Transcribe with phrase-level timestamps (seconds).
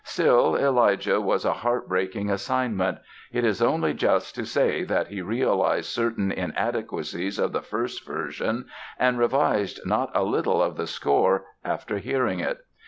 [0.03, 2.97] Still, "Elijah" was a heart breaking assignment.
[3.31, 8.65] It is only just to say that he realized certain inadequacies of the first version
[8.97, 12.61] and revised not a little of the score after hearing it.